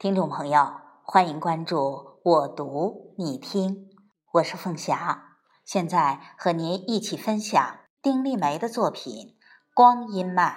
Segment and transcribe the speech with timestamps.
[0.00, 3.90] 听众朋友，欢迎关注我读你听，
[4.32, 9.12] 我是凤霞，现在和您一起分享丁立梅的作品
[9.74, 10.52] 《光阴慢》。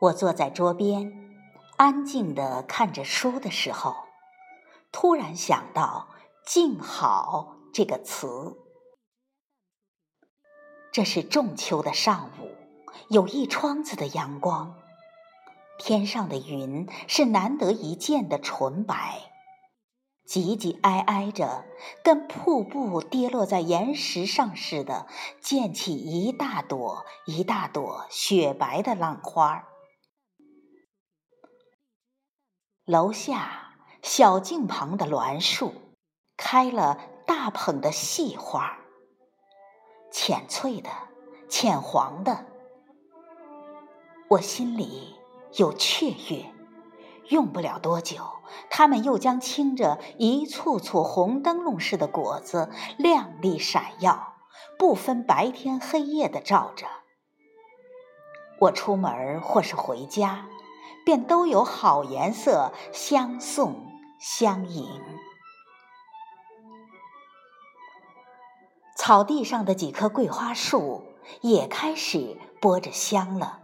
[0.00, 1.27] 我坐在桌边。
[1.78, 3.94] 安静地看着书的时候，
[4.90, 6.08] 突然想到
[6.44, 8.58] “静好”这个词。
[10.90, 12.50] 这是仲秋的上午，
[13.10, 14.74] 有一窗子的阳光，
[15.78, 19.30] 天上的云是难得一见的纯白，
[20.26, 21.64] 挤挤挨挨着，
[22.02, 25.06] 跟瀑布跌落在岩石上似的，
[25.40, 29.68] 溅起一大朵一大朵雪白的浪花。
[32.88, 35.74] 楼下小径旁的栾树
[36.38, 38.78] 开了大捧的细花，
[40.10, 40.88] 浅翠的、
[41.50, 42.46] 浅黄的。
[44.30, 45.16] 我心里
[45.58, 46.46] 有雀跃，
[47.28, 48.22] 用不了多久，
[48.70, 54.36] 它们又将倾着一簇簇红灯笼似的果子，亮丽闪耀，
[54.78, 56.86] 不分白天黑夜的照着。
[58.60, 60.46] 我出门或是回家。
[61.08, 63.86] 便都有好颜色相送
[64.20, 64.86] 相迎。
[68.94, 71.02] 草地上的几棵桂花树
[71.40, 73.60] 也开始播着香了。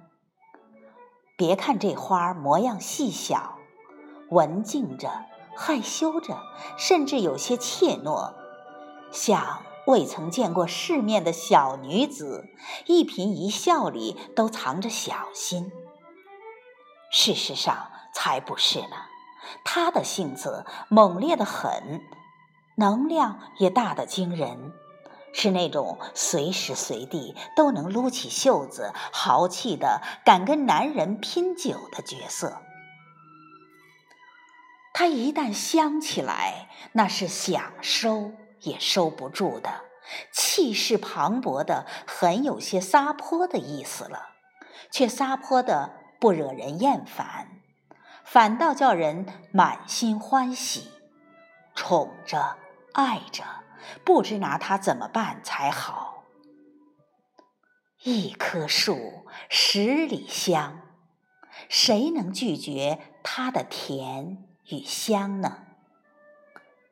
[1.37, 3.59] 别看这花模样细小，
[4.31, 6.39] 文静着，害羞着，
[6.79, 8.33] 甚至有些怯懦，
[9.13, 12.49] 像未曾见过世面的小女子，
[12.87, 15.71] 一颦一笑里都藏着小心。
[17.17, 18.97] 事实上才不是呢，
[19.65, 22.01] 他的性子猛烈的很，
[22.75, 24.73] 能量也大得惊人，
[25.33, 32.61] 是那种随时随地都能撸起袖子，豪气的敢跟男人拼酒的角色。
[34.93, 38.33] 他一旦香起来，那是想收
[38.63, 39.83] 也收不住的，
[40.33, 44.31] 气势磅礴的，很有些撒泼的意思了，
[44.91, 46.01] 却撒泼的。
[46.25, 47.61] 不惹人厌烦，
[48.25, 50.91] 反倒叫人满心欢喜，
[51.75, 52.57] 宠着
[52.95, 53.45] 爱着，
[54.07, 56.25] 不知拿他怎么办才好。
[58.05, 60.81] 一棵树十里香，
[61.69, 65.65] 谁能拒绝它的甜与香呢？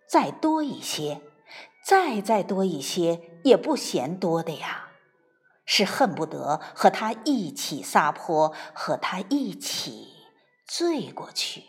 [0.07, 1.23] 再多一些，
[1.83, 4.91] 再再多一些，也不嫌多的呀。
[5.65, 10.09] 是恨不得和他一起撒泼，和他一起
[10.67, 11.65] 醉过去。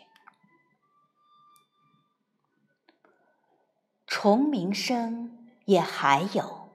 [4.06, 6.70] 虫鸣声也还有，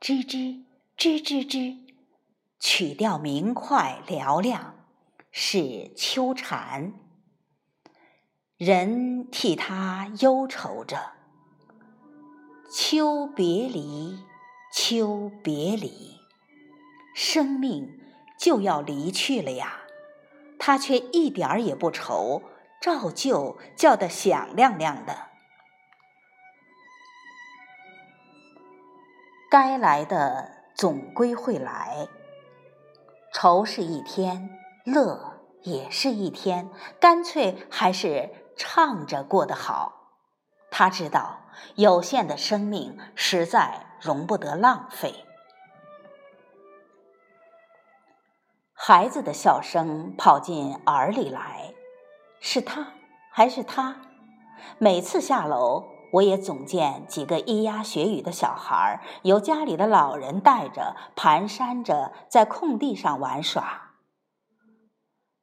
[0.00, 0.64] 吱吱
[0.96, 1.78] 吱吱吱，
[2.60, 4.74] 曲调明快嘹亮，
[5.30, 6.92] 是秋蝉。
[8.56, 11.14] 人替他忧愁着，
[12.72, 14.18] 秋别离，
[14.72, 16.21] 秋别离。
[17.14, 18.00] 生命
[18.38, 19.80] 就要离去了呀，
[20.58, 22.42] 他却一点儿也不愁，
[22.80, 25.28] 照旧叫得响亮亮的。
[29.50, 32.08] 该来的总归会来，
[33.32, 40.08] 愁是一天，乐也是一天，干脆还是唱着过得好。
[40.70, 41.40] 他知道
[41.74, 45.26] 有限的生命实在容不得浪费。
[48.84, 51.72] 孩子的笑声跑进耳里来，
[52.40, 52.88] 是他
[53.30, 53.94] 还是他？
[54.78, 55.84] 每次下楼，
[56.14, 63.92] 我也总见几个咿呀学语的小孩，由家里的老人带着，蹒跚着在空地上玩耍。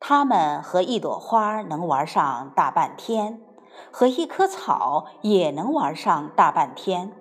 [0.02, 3.40] 他们和一朵花能玩上大半天，
[3.90, 7.14] 和一棵草也能玩上大半天。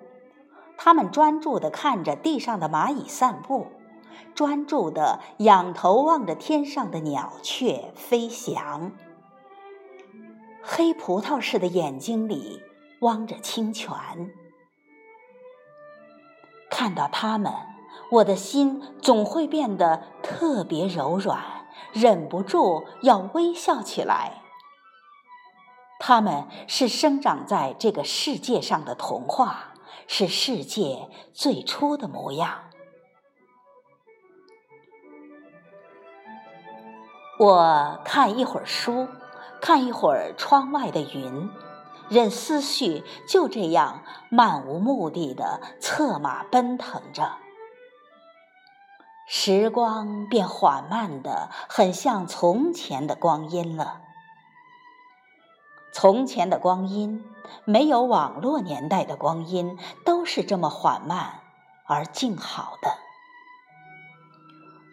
[0.77, 3.67] 他们专注地看着地上的蚂蚁散步。
[4.35, 8.91] 专注地仰头望着天上的鸟雀飞翔，
[10.61, 12.61] 黑葡萄似的眼睛里
[13.01, 13.95] 汪着清泉。
[16.69, 17.51] 看到他们，
[18.11, 21.43] 我的心总会变得特别柔软，
[21.91, 24.41] 忍不住要微笑起来。
[25.99, 29.73] 他们是生长在这个世界上的童话，
[30.07, 32.68] 是世界最初的模样。
[37.39, 39.07] 我看一会儿书，
[39.61, 41.49] 看一会儿窗外的云，
[42.09, 47.37] 任思绪就这样漫无目的的策马奔腾着，
[49.25, 54.01] 时光便缓慢的很像从前的光阴了。
[55.93, 57.23] 从前的光阴，
[57.63, 61.39] 没有网络年代的光阴，都是这么缓慢
[61.85, 62.97] 而静好的。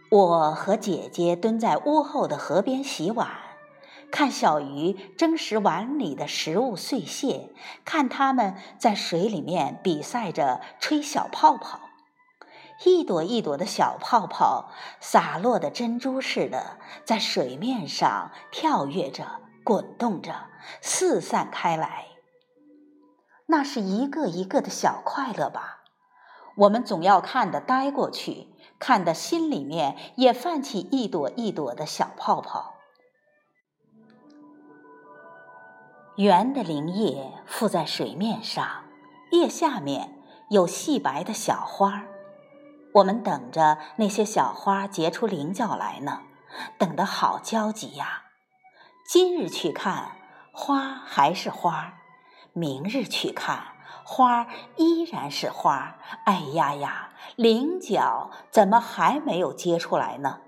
[0.08, 3.28] 我和姐姐蹲在屋后的河边洗碗，
[4.10, 7.50] 看小鱼争食碗里的食物碎屑，
[7.84, 11.80] 看它们在水里面比赛着吹小泡泡，
[12.84, 14.70] 一朵一朵的小泡泡
[15.00, 19.40] 洒落的珍珠似的，在水面上跳跃着。
[19.64, 20.32] 滚动着，
[20.80, 22.04] 四散开来。
[23.46, 25.80] 那是一个一个的小快乐吧？
[26.58, 28.46] 我们总要看得呆过去，
[28.78, 32.74] 看得心里面也泛起一朵一朵的小泡泡。
[36.16, 38.84] 圆的鳞叶附在水面上，
[39.32, 42.08] 叶下面有细白的小花儿
[42.94, 46.22] 我们等着那些小花结出菱角来呢，
[46.78, 48.22] 等得好焦急呀！
[49.06, 50.12] 今日去看
[50.52, 51.98] 花还是花，
[52.54, 53.75] 明日去看
[54.08, 55.98] 花依然是花。
[56.26, 60.42] 哎呀呀，菱角怎么还没有结出来呢？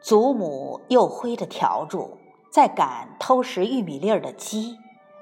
[0.00, 2.18] 祖母又挥着笤帚
[2.50, 4.78] 在赶偷食玉米粒儿的鸡，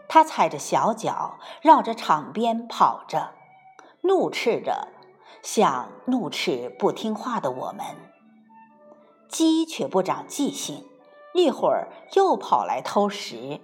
[0.09, 3.33] 她踩着小脚绕着场边跑着，
[4.03, 4.87] 怒斥着，
[5.43, 7.85] 像怒斥不听话的我们。
[9.29, 10.87] 鸡却不长记性，
[11.35, 13.61] 一会儿又跑来偷食。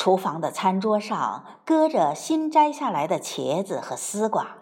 [0.00, 4.56] 厨房的餐桌上搁着新摘下来的茄子和丝瓜，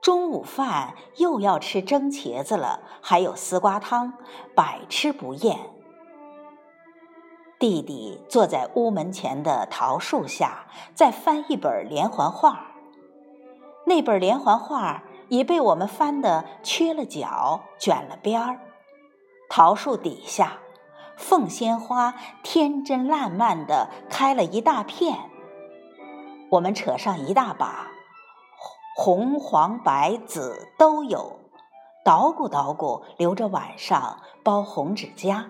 [0.00, 4.12] 中午饭又要吃蒸茄子了，还有丝瓜汤，
[4.54, 5.58] 百吃不厌。
[7.58, 12.68] 弟弟坐在屋门前的桃树下，在翻一本连环画，
[13.84, 15.02] 那本连环画。
[15.28, 18.60] 已被我们翻得缺了角、卷了边儿。
[19.48, 20.58] 桃树底下，
[21.16, 25.30] 凤仙花天真烂漫地开了一大片。
[26.50, 27.88] 我们扯上一大把，
[28.96, 31.40] 红、黄、白、紫都有，
[32.04, 35.46] 捣鼓捣鼓，留着晚上包红指甲。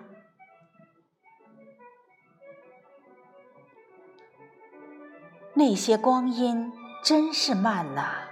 [5.54, 6.72] 那些光阴
[7.02, 8.28] 真是慢呐！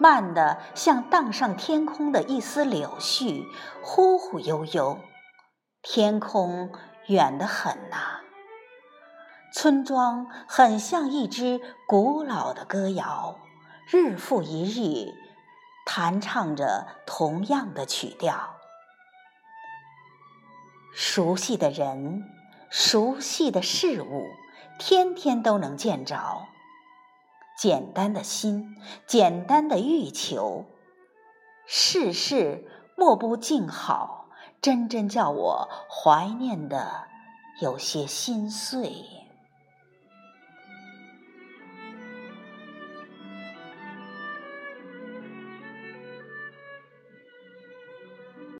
[0.00, 3.46] 慢的像荡上天空的一丝柳絮，
[3.80, 4.98] 忽忽悠悠。
[5.86, 6.72] 天空
[7.08, 8.22] 远得很呐，
[9.52, 13.38] 村庄很像一支古老的歌谣，
[13.90, 15.12] 日复一日，
[15.84, 18.56] 弹唱着同样的曲调。
[20.94, 22.24] 熟悉的人，
[22.70, 24.24] 熟悉的事物，
[24.78, 26.46] 天天都能见着。
[27.58, 28.74] 简单的心，
[29.06, 30.64] 简单的欲求，
[31.66, 32.66] 世事
[32.96, 34.23] 莫不静好，
[34.64, 37.04] 真真叫我怀念的
[37.60, 39.23] 有些心碎。